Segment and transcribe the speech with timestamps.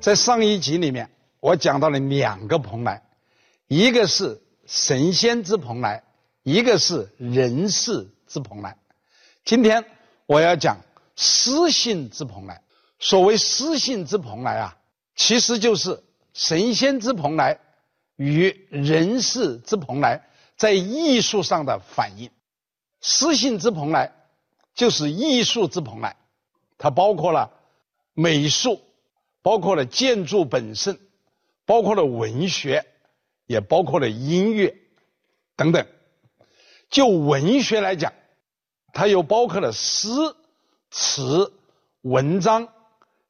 [0.00, 3.02] 在上一集里面，我讲到了两个蓬莱，
[3.66, 6.04] 一个是神仙之蓬莱，
[6.44, 8.76] 一个是人世之蓬莱。
[9.44, 9.84] 今天
[10.26, 10.78] 我要讲
[11.16, 12.62] 私信之蓬莱。
[13.00, 14.76] 所谓私信之蓬莱啊，
[15.16, 16.02] 其实就是
[16.32, 17.58] 神仙之蓬莱
[18.14, 22.30] 与人世之蓬莱在艺术上的反应。
[23.00, 24.12] 私信之蓬莱
[24.74, 26.16] 就是艺术之蓬莱，
[26.78, 27.50] 它包括了
[28.14, 28.80] 美术。
[29.48, 31.00] 包括了建筑本身，
[31.64, 32.84] 包括了文学，
[33.46, 34.76] 也包括了音乐
[35.56, 35.86] 等等。
[36.90, 38.12] 就文学来讲，
[38.92, 40.10] 它又包括了诗
[40.90, 41.50] 词、
[42.02, 42.68] 文章、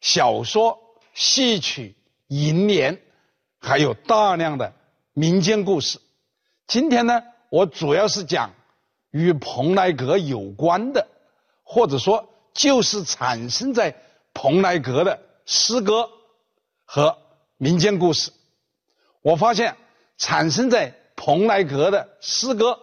[0.00, 0.80] 小说、
[1.14, 1.94] 戏曲、
[2.26, 3.00] 楹联，
[3.60, 4.72] 还有大量的
[5.12, 6.00] 民间故事。
[6.66, 8.54] 今天呢，我主要是讲
[9.12, 11.06] 与蓬莱阁有关的，
[11.62, 13.94] 或者说就是产生在
[14.34, 15.27] 蓬莱阁的。
[15.50, 16.10] 诗歌
[16.84, 17.16] 和
[17.56, 18.32] 民间故事，
[19.22, 19.78] 我发现
[20.18, 22.78] 产生在蓬莱阁的诗歌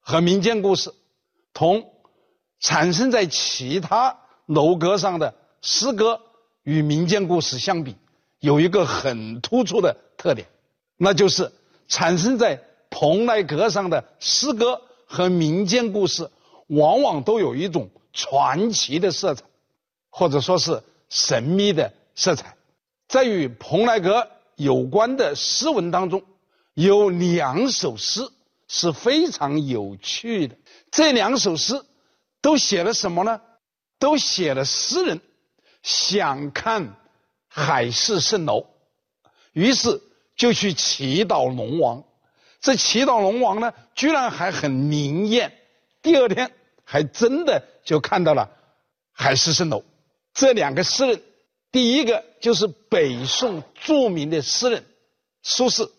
[0.00, 0.92] 和民间故事，
[1.54, 1.92] 同
[2.58, 6.20] 产生在其他楼阁上的诗歌
[6.64, 7.94] 与民间故事相比，
[8.40, 10.48] 有一个很突出的特点，
[10.96, 11.52] 那就是
[11.86, 16.28] 产生在蓬莱阁上的诗歌和民间故事，
[16.66, 19.44] 往往都有一种传奇的色彩，
[20.10, 20.82] 或者说是。
[21.12, 22.56] 神秘的色彩，
[23.06, 26.22] 在与蓬莱阁有关的诗文当中，
[26.72, 28.22] 有两首诗
[28.66, 30.56] 是非常有趣的。
[30.90, 31.84] 这两首诗
[32.40, 33.42] 都写了什么呢？
[33.98, 35.20] 都写了诗人
[35.82, 36.96] 想看
[37.46, 38.64] 海市蜃楼，
[39.52, 40.00] 于是
[40.34, 42.04] 就去祈祷龙王。
[42.62, 45.52] 这祈祷龙王呢，居然还很灵验，
[46.00, 46.52] 第二天
[46.84, 48.48] 还真的就看到了
[49.12, 49.84] 海市蜃楼。
[50.34, 51.22] 这两个诗人，
[51.70, 54.84] 第一个就是北宋著名的诗人
[55.42, 55.90] 苏轼，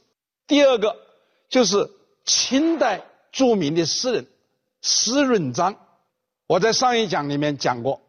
[0.48, 0.98] 第二个
[1.50, 1.92] 就是
[2.26, 4.28] 清代著名的诗人
[4.82, 5.80] 施润章。
[6.48, 8.02] 我在上一讲里面讲过，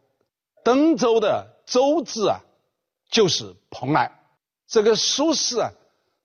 [0.65, 2.41] 登州的“州”字啊，
[3.11, 4.19] 就是蓬莱。
[4.67, 5.73] 这个苏轼啊，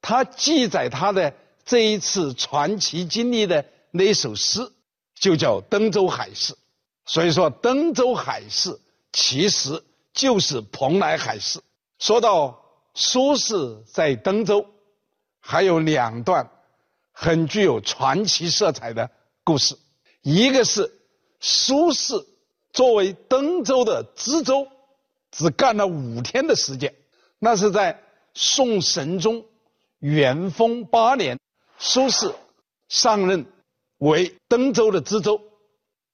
[0.01, 1.33] 他记载他的
[1.65, 4.71] 这一次传奇经历的那首诗，
[5.13, 6.53] 就叫《登州海市》。
[7.05, 8.79] 所以说，登州海市
[9.11, 9.83] 其实。
[10.13, 11.59] 就是蓬莱海市。
[11.97, 14.65] 说到苏轼在登州，
[15.39, 16.49] 还有两段
[17.11, 19.11] 很具有传奇色彩的
[19.43, 19.77] 故事。
[20.21, 20.99] 一个是
[21.39, 22.25] 苏轼
[22.71, 24.67] 作为登州的知州，
[25.31, 26.95] 只干了五天的时间。
[27.37, 28.01] 那是在
[28.33, 29.45] 宋神宗
[29.99, 31.39] 元丰八年，
[31.77, 32.33] 苏轼
[32.87, 33.45] 上任
[33.97, 35.41] 为登州的知州，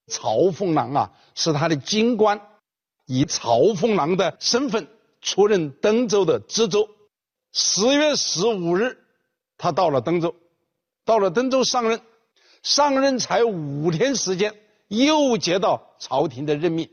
[0.08, 2.40] 曹凤郎啊是他的京官。
[3.06, 4.88] 以曹凤郎的身份
[5.22, 6.90] 出任登州的知州。
[7.52, 8.98] 十月十五日，
[9.58, 10.36] 他到了登州，
[11.06, 12.02] 到了登州上任，
[12.64, 14.54] 上任才五天时间，
[14.88, 16.90] 又接到朝廷的任命，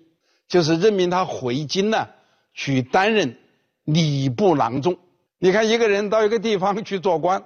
[0.47, 2.09] 就是任命他回京呢，
[2.55, 3.39] 去担任
[3.85, 4.99] 礼部郎中。
[5.39, 7.45] 你看，一个人到一个地方去做官，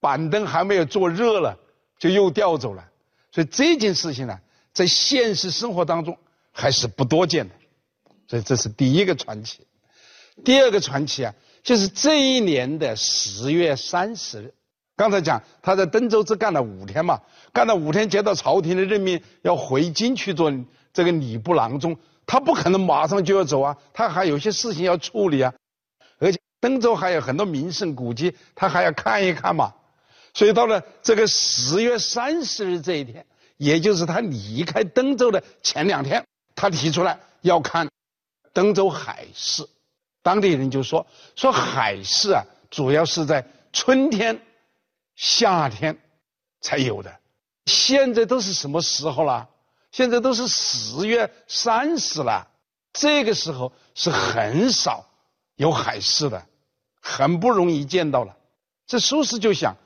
[0.00, 1.56] 板凳还没有坐热了，
[2.00, 2.88] 就又调走了。
[3.30, 4.40] 所以这件事情呢，
[4.72, 6.18] 在现实生活当中
[6.50, 7.54] 还是不多见的。
[8.28, 9.66] 所以这是第一个传奇，
[10.44, 14.54] 第二个传奇啊，就是这一年的十月三十日。
[14.96, 17.22] 刚才讲他在登州只干了五天嘛，
[17.54, 20.52] 干了五天接到朝廷的任命，要回京去做
[20.92, 21.96] 这个礼部郎中，
[22.26, 25.54] 他不可能马上就要走啊，他还有些事情要处理啊，
[26.18, 29.72] 而且登州还有很多名胜古迹，他还要看一看嘛。
[30.34, 33.24] 所以到了这个十月三十日这一天，
[33.56, 37.88] 也就是他离开登州的前两天，他提出来要看。
[38.58, 39.68] 登州海市，
[40.20, 42.42] 当地人就说说海市啊，
[42.72, 44.44] 主要是在春天、
[45.14, 45.96] 夏天
[46.60, 47.20] 才有的。
[47.66, 49.48] 现在都是什么时候了？
[49.92, 52.48] 现在都是十月三十了，
[52.92, 55.06] 这个时候是很少
[55.54, 56.44] 有海市的，
[57.00, 58.36] 很不容易见到了。
[58.88, 59.76] 这苏轼就想，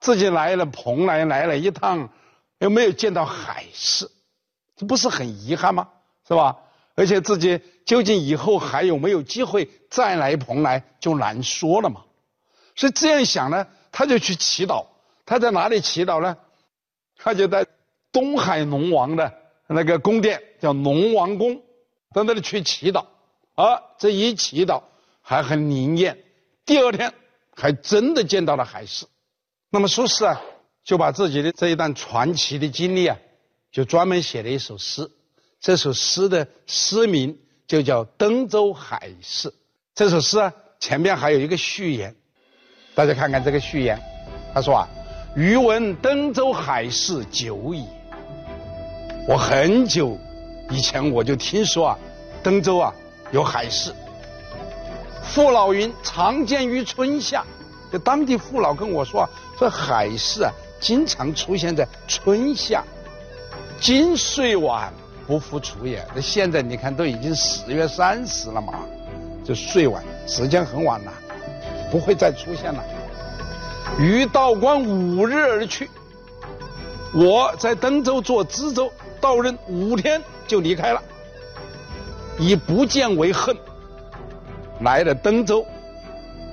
[0.00, 2.08] 自己来了蓬莱来了一趟，
[2.60, 4.10] 又没有见到海市，
[4.74, 5.90] 这不是很遗憾吗？
[6.26, 6.56] 是吧？
[6.94, 12.04] 而且自己究竟以后还有没有机会再来蓬莱，就难说了嘛。
[12.74, 14.86] 所以这样想呢，他就去祈祷。
[15.24, 16.36] 他在哪里祈祷呢？
[17.16, 17.66] 他就在
[18.10, 19.32] 东海龙王的
[19.66, 21.62] 那个宫殿，叫龙王宫，
[22.12, 23.06] 到那里去祈祷。
[23.54, 24.82] 啊，这一祈祷
[25.20, 26.24] 还很灵验，
[26.66, 27.12] 第二天
[27.54, 29.06] 还真的见到了海市。
[29.70, 30.40] 那么苏轼啊，
[30.84, 33.16] 就把自己的这一段传奇的经历啊，
[33.70, 35.10] 就专门写了一首诗。
[35.62, 37.38] 这首诗的诗名
[37.68, 39.48] 就叫《登州海市》。
[39.94, 42.16] 这首诗啊，前面还有一个序言，
[42.96, 43.96] 大家看看这个序言，
[44.52, 44.88] 他说啊，
[45.36, 47.86] 余闻登州海事久矣。
[49.28, 50.18] 我很久
[50.68, 51.98] 以前我就听说啊，
[52.42, 52.92] 登州啊
[53.30, 53.94] 有海市。
[55.22, 57.46] 父老云常见于春夏，
[57.92, 60.50] 就当地父老跟我说啊，说海市啊
[60.80, 62.82] 经常出现在春夏。
[63.80, 64.92] 今岁晚
[65.26, 66.04] 不复出也。
[66.14, 68.74] 那现在你看都已经十月三十了嘛，
[69.44, 71.12] 就睡晚，时间很晚了，
[71.90, 72.84] 不会再出现了。
[73.98, 75.90] 于道观五日而去，
[77.14, 78.92] 我在登州做知州。
[79.20, 81.00] 到任五天就离开了，
[82.40, 83.56] 以不见为恨。
[84.80, 85.64] 来了登州，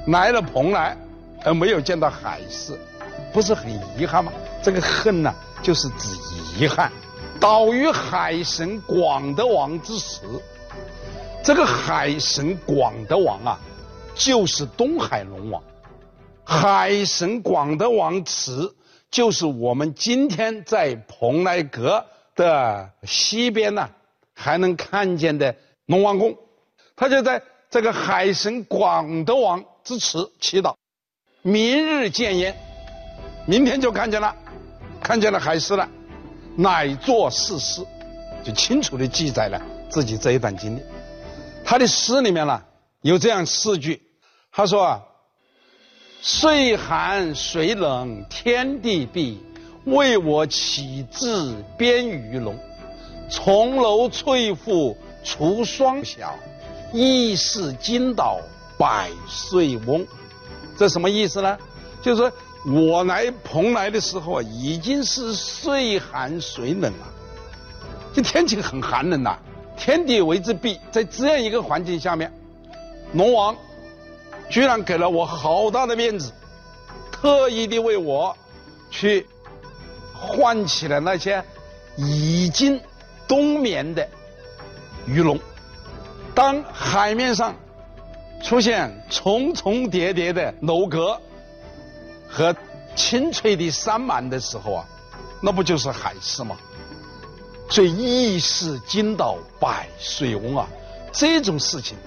[0.05, 0.95] 来了蓬莱，
[1.43, 2.77] 而没有见到海市，
[3.33, 4.31] 不是很遗憾吗？
[4.61, 5.33] 这个恨呢，
[5.63, 6.15] 就是指
[6.59, 6.91] 遗憾。
[7.39, 10.21] 岛屿海神广德王之时，
[11.43, 13.59] 这个海神广德王啊，
[14.13, 15.63] 就是东海龙王。
[16.43, 18.75] 海神广德王祠，
[19.09, 22.05] 就是我们今天在蓬莱阁。
[22.35, 23.89] 的西边呢，
[24.33, 25.53] 还能看见的
[25.87, 26.33] 龙王宫，
[26.95, 30.73] 他就在这个海神广德王之祠祈祷，
[31.41, 32.55] 明日见焉，
[33.45, 34.33] 明天就看见了，
[35.03, 35.89] 看见了海市了，
[36.59, 37.81] 乃作四诗，
[38.43, 40.81] 就清楚的记载了自己这一段经历。
[41.63, 42.61] 他的诗里面呢
[43.01, 44.01] 有这样四句，
[44.51, 45.01] 他说啊，
[46.21, 49.41] 岁寒水冷天地闭。
[49.85, 52.59] 为我启智编鱼龙，
[53.31, 56.35] 重楼翠户除霜晓，
[56.91, 58.39] 亦是今岛
[58.77, 60.05] 百岁翁。
[60.77, 61.57] 这什么意思呢？
[62.03, 62.31] 就是说
[62.65, 67.07] 我来蓬莱的时候啊，已经是岁寒水冷了，
[68.13, 69.37] 这天气很寒冷呐。
[69.77, 72.31] 天地为之闭，在这样一个环境下面，
[73.13, 73.55] 龙王
[74.49, 76.31] 居然给了我好大的面子，
[77.11, 78.35] 特意的为我
[78.91, 79.25] 去。
[80.21, 81.41] 唤起了那些
[81.95, 82.77] 已经
[83.25, 84.05] 冬眠的
[85.07, 85.39] 鱼龙。
[86.35, 87.55] 当海面上
[88.43, 91.17] 出现重重叠叠的楼阁
[92.29, 92.55] 和
[92.95, 94.85] 清脆的山满的时候啊，
[95.41, 96.55] 那不就是海市吗？
[97.69, 100.67] 所以亦是今岛百岁翁啊，
[101.11, 101.97] 这种事情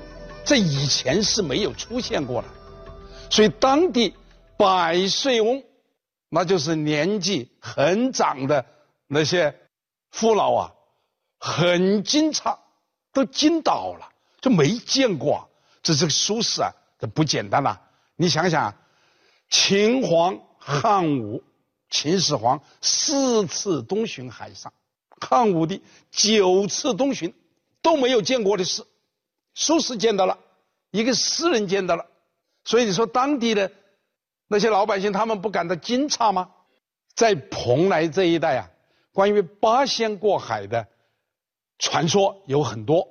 [0.44, 2.48] 在以前是没有出现过的。
[3.28, 4.14] 所以当地
[4.56, 5.62] 百岁翁。
[6.34, 8.64] 那就是年纪很长的
[9.06, 9.54] 那些
[10.10, 10.72] 父老啊，
[11.38, 12.56] 很惊诧，
[13.12, 14.08] 都惊倒了，
[14.40, 15.50] 就没见过。
[15.82, 17.78] 这这个苏轼啊，这不简单了。
[18.16, 18.74] 你想想，
[19.52, 21.44] 秦皇汉武、
[21.90, 24.72] 秦始皇四次东巡海上，
[25.20, 27.34] 汉武帝九次东巡
[27.82, 28.86] 都没有见过的事，
[29.54, 30.38] 苏轼见到了，
[30.90, 32.06] 一个诗人见到了，
[32.64, 33.70] 所以你说当地的。
[34.48, 36.50] 那些老百姓他们不感到惊诧吗？
[37.14, 38.70] 在蓬莱这一带啊，
[39.12, 40.88] 关于八仙过海的
[41.78, 43.06] 传说有很多。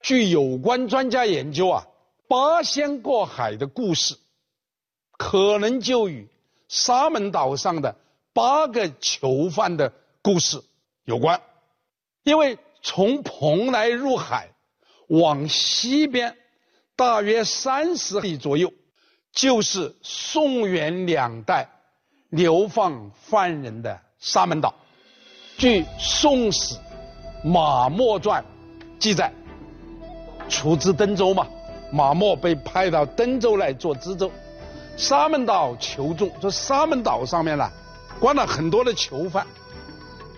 [0.00, 1.86] 据有关专家研究啊，
[2.28, 4.16] 八仙过海的故事
[5.22, 6.28] 可能就与
[6.68, 7.96] 沙门岛上的
[8.32, 10.62] 八个囚犯的故事
[11.04, 11.40] 有关。
[12.24, 14.50] 因为从蓬莱入海
[15.08, 16.36] 往西边
[16.96, 18.72] 大约三十里左右。
[19.32, 21.66] 就是宋元两代
[22.28, 24.74] 流放犯人的沙门岛。
[25.56, 26.74] 据《宋史·
[27.42, 28.44] 马默传》
[28.98, 29.32] 记载，
[30.50, 31.46] 出自登州嘛，
[31.90, 34.30] 马默被派到登州来做知州。
[34.96, 37.70] 沙门岛囚众，这沙门岛上面呢，
[38.20, 39.46] 关了很多的囚犯，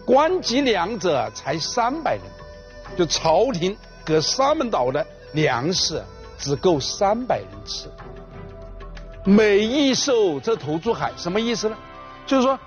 [0.06, 2.22] 关及两者才三百人，
[2.96, 6.02] 就朝廷给沙门岛的粮食
[6.38, 7.88] 只够三百人吃。
[9.24, 11.76] 每一艘这投注海什么意思呢？
[12.26, 12.58] 就是说，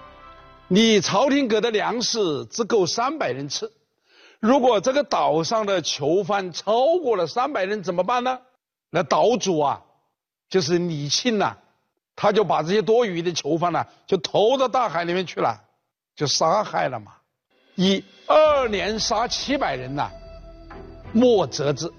[0.67, 3.72] 你朝廷给的粮食只够三百人吃，
[4.39, 8.39] 如果这个岛上的囚犯超过了三百人怎么办呢？
[8.89, 9.82] 那岛主啊，
[10.50, 11.58] 就是李庆呐，
[12.18, 15.62] 他就把这些多余的囚犯呢，就投到大海里面去了，
[16.16, 17.14] 就杀害了嘛。
[17.76, 20.10] 以二年杀七百人呐，
[21.14, 21.94] 莫责之。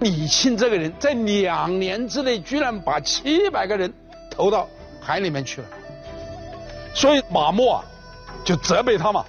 [0.00, 3.92] 李庆这个人在两年之内居然把七百个人
[4.30, 4.68] 投到
[5.00, 5.68] 海里面去了，
[6.94, 7.84] 所以马默啊
[8.44, 9.24] 就责备他嘛。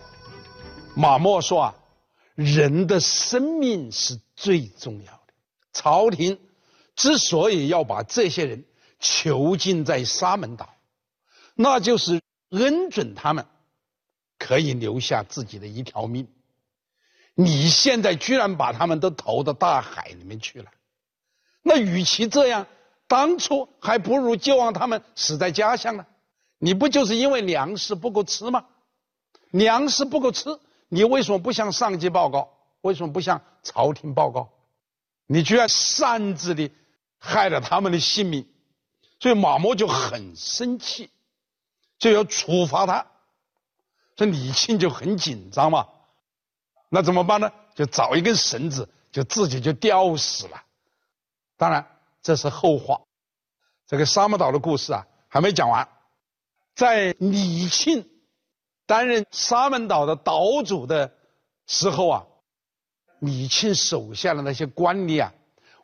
[0.95, 1.75] 马默说啊，
[2.35, 5.33] 人的生命是最重要的。
[5.71, 6.37] 朝廷
[6.95, 8.65] 之所以要把这些人
[8.99, 10.73] 囚禁在沙门岛，
[11.55, 13.45] 那就是恩准他们
[14.37, 16.27] 可以留下自己的一条命。
[17.33, 20.69] 你现在居然把他们都投到大海里面去了，
[21.61, 22.67] 那与其这样，
[23.07, 26.05] 当初还不如就让他们死在家乡呢。
[26.57, 28.65] 你不就是因为粮食不够吃吗？
[29.51, 32.49] 粮食不够吃，你为什么不向上级报告？
[32.81, 34.49] 为什么不向朝廷报告？
[35.25, 36.71] 你居然擅自的
[37.17, 38.45] 害了他们的性命，
[39.19, 41.09] 所以马嵘就很生气，
[41.97, 43.05] 就要处罚他。
[44.15, 45.87] 这李庆就很紧张嘛，
[46.89, 47.51] 那怎么办呢？
[47.75, 50.61] 就找一根绳子，就自己就吊死了。
[51.55, 51.85] 当然
[52.21, 53.01] 这是后话，
[53.87, 55.87] 这个沙门岛的故事啊还没讲完。
[56.75, 58.09] 在李庆
[58.85, 61.13] 担任沙门岛的岛主的
[61.67, 62.25] 时候啊，
[63.19, 65.33] 李庆手下的那些官吏啊，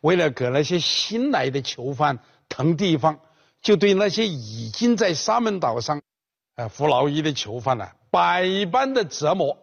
[0.02, 3.20] 为了给那些新来的囚犯腾地方，
[3.66, 6.04] 就对那些已经在沙门岛上
[6.54, 9.58] 呃服劳役的囚犯呢，百般的折磨。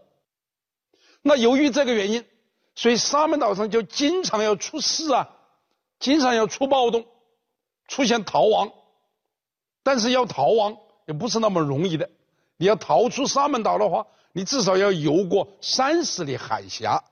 [1.23, 2.27] 那由于这个原因，
[2.75, 5.31] 所以沙门岛上就经常要出事啊，
[6.01, 7.07] 经常要出暴动，
[7.87, 8.73] 出现逃亡。
[9.85, 12.11] 但是要逃亡也不是那么容易的，
[12.57, 17.05] 你要逃出沙门岛的话，你至少要游过三十里海峡，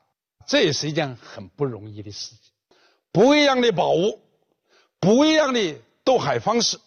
[0.45, 2.53] 这也是一件很不容易的事情。
[3.13, 4.19] 不一样的宝物，
[4.99, 6.79] 不一样的斗海方式，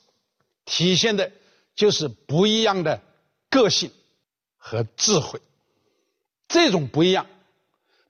[0.65, 1.31] 体现的
[1.75, 3.01] 就是不一样的
[3.49, 3.91] 个性
[4.57, 5.41] 和智慧。
[6.47, 7.25] 这种不一样，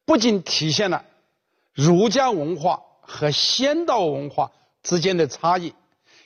[0.05, 1.05] 不仅体现了
[1.74, 5.74] 儒家文化和仙道文化之间的差异，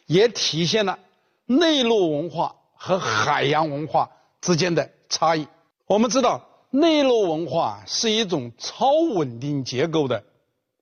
[0.06, 1.00] 也体现了
[1.46, 5.48] 内陆文化和海洋文化之间的差异。
[5.86, 10.24] 我们知道，内陆文化是一种超稳定结构的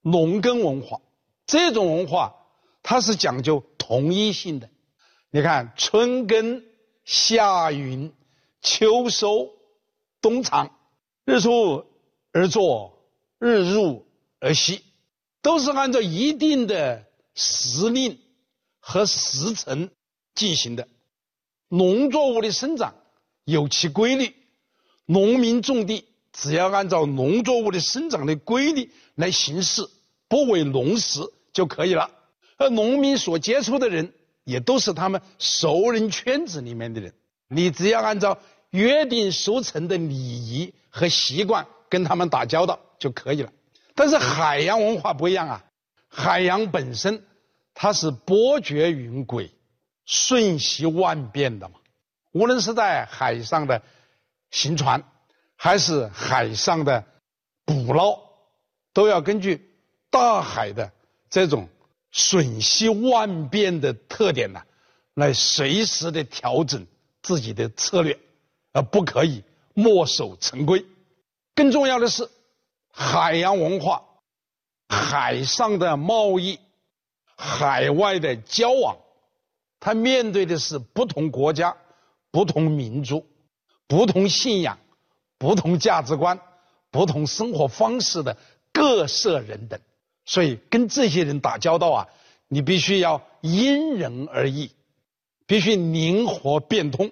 [0.02, 1.02] 农耕文化，
[1.46, 2.36] 这种文化
[2.88, 4.70] 它是讲究同一性的。
[5.32, 6.63] 你看，春耕、
[7.04, 8.13] 夏耘、
[8.62, 9.50] 秋收、
[10.22, 10.72] 冬藏。
[11.25, 11.84] 日出
[12.32, 13.04] 而作，
[13.39, 14.06] 日入
[14.39, 14.84] 而息，
[15.42, 18.20] 都是按照一定的时令
[18.80, 19.89] 和时辰
[20.36, 20.88] 进行的。
[21.68, 22.94] 农作物的生长
[23.46, 24.36] 有其规律，
[25.08, 29.89] 农民种地只要按照农作物的生长的规律来行事，
[30.27, 32.12] 不为农时就可以了。
[32.58, 37.14] 而农民所接触的人也都是他们熟人圈子里面的人，
[37.48, 38.38] 你只要按照。
[38.72, 43.50] 约定俗成的礼仪和习惯，跟他们打交道就可以了。
[43.94, 45.64] 但是海洋文化不一样啊，
[46.10, 47.24] 海洋本身
[47.74, 49.52] 它是波谲云诡、
[50.04, 51.76] 瞬息万变的嘛。
[52.34, 53.82] 无论是在海上的
[54.52, 55.06] 行船，
[55.56, 57.06] 还是海上的
[57.64, 58.20] 捕捞，
[58.92, 59.74] 都要根据
[60.10, 60.92] 大海的
[61.30, 61.70] 这种
[62.15, 64.63] 瞬息万变的特点呢，
[65.13, 66.88] 来随时的调整
[67.22, 68.17] 自己的策略。
[68.75, 69.41] 而不可以
[69.74, 70.86] 墨守成规。
[71.55, 72.29] 更重要的是，
[72.91, 74.03] 海洋文化、
[74.89, 76.60] 海上的贸易、
[77.38, 78.98] 海外的交往，
[79.79, 81.77] 它面对的是不同国家、
[82.31, 83.25] 不同民族、
[83.88, 84.77] 不同信仰、
[85.38, 86.38] 不同价值观、
[86.91, 88.36] 不同生活方式的
[88.74, 89.79] 各色人等。
[90.25, 92.08] 所以，跟这些人打交道啊，
[92.48, 94.72] 你必须要因人而异，
[95.46, 97.12] 必须灵活变通。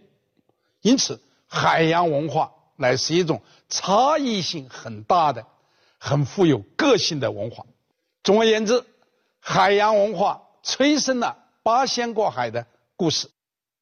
[0.81, 1.21] 因此。
[1.55, 5.45] 海洋文化乃是一种差异性很大的、
[5.99, 7.63] 很富有个性的文化。
[8.23, 8.83] 总而言之，
[9.39, 12.65] 海洋文化催生了八仙过海的
[12.95, 13.29] 故事，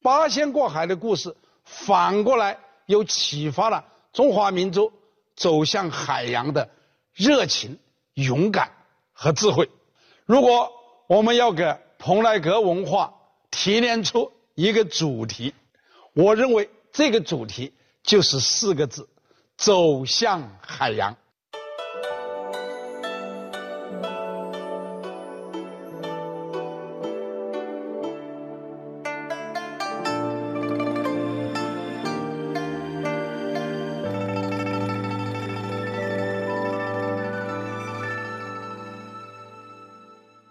[0.02, 4.92] 八仙过海的故事反过来又启发了中华民族
[5.38, 6.70] 走向海洋的
[7.14, 7.80] 热情、
[8.16, 8.74] 勇敢
[9.22, 9.70] 和智慧。
[10.26, 10.72] 如果
[11.06, 13.14] 我们要给蓬莱阁文化
[13.52, 15.54] 提炼出一个主题，
[16.14, 16.68] 我认为。
[16.94, 17.72] 这个主题
[18.04, 19.08] 就是四个字：
[19.56, 21.16] 走向海洋。